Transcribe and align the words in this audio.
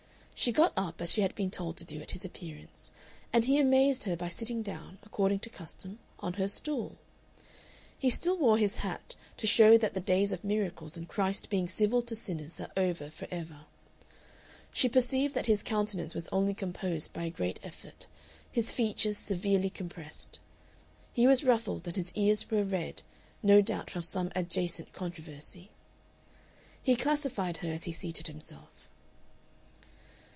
She 0.41 0.51
got 0.51 0.73
up, 0.75 0.99
as 1.03 1.11
she 1.11 1.21
had 1.21 1.35
been 1.35 1.51
told 1.51 1.77
to 1.77 1.83
do, 1.85 2.01
at 2.01 2.09
his 2.09 2.25
appearance, 2.25 2.89
and 3.31 3.45
he 3.45 3.59
amazed 3.59 4.05
her 4.05 4.15
by 4.15 4.29
sitting 4.29 4.63
down, 4.63 4.97
according 5.03 5.37
to 5.41 5.51
custom, 5.51 5.99
on 6.19 6.33
her 6.33 6.47
stool. 6.47 6.95
He 7.95 8.09
still 8.09 8.39
wore 8.39 8.57
his 8.57 8.77
hat, 8.77 9.15
to 9.37 9.45
show 9.45 9.77
that 9.77 9.93
the 9.93 9.99
days 9.99 10.31
of 10.31 10.43
miracles 10.43 10.97
and 10.97 11.07
Christ 11.07 11.51
being 11.51 11.67
civil 11.67 12.01
to 12.01 12.15
sinners 12.15 12.59
are 12.59 12.71
over 12.75 13.11
forever. 13.11 13.65
She 14.73 14.89
perceived 14.89 15.35
that 15.35 15.45
his 15.45 15.61
countenance 15.61 16.15
was 16.15 16.27
only 16.29 16.55
composed 16.55 17.13
by 17.13 17.25
a 17.25 17.29
great 17.29 17.59
effort, 17.61 18.07
his 18.51 18.71
features 18.71 19.19
severely 19.19 19.69
compressed. 19.69 20.39
He 21.13 21.27
was 21.27 21.43
ruffled, 21.43 21.87
and 21.87 21.95
his 21.95 22.11
ears 22.15 22.49
were 22.49 22.63
red, 22.63 23.03
no 23.43 23.61
doubt 23.61 23.91
from 23.91 24.01
some 24.01 24.31
adjacent 24.35 24.91
controversy. 24.91 25.69
He 26.81 26.95
classified 26.95 27.57
her 27.57 27.71
as 27.71 27.83
he 27.83 27.91
seated 27.91 28.25
himself. 28.25 28.87